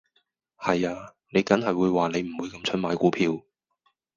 [0.57, 3.39] 係呀，你緊係會話你唔會咁蠢買股票